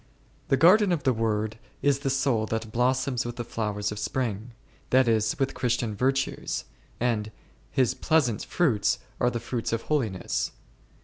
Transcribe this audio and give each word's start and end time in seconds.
The 0.47 0.57
garden 0.57 0.91
of 0.91 1.03
the 1.03 1.13
Word 1.13 1.59
is 1.83 1.99
the 1.99 2.09
soul 2.09 2.47
that 2.47 2.71
blossoms 2.71 3.23
with 3.23 3.35
the 3.35 3.43
flowers 3.43 3.91
of 3.91 3.99
spring, 3.99 4.53
that 4.89 5.07
is, 5.07 5.37
with 5.37 5.53
Christian 5.53 5.95
virtues, 5.95 6.65
and 6.99 7.31
His 7.69 7.93
pleasant 7.93 8.43
fruits 8.43 8.97
are 9.19 9.29
the 9.29 9.39
fruits 9.39 9.71
of 9.71 9.83
holiness. 9.83 10.53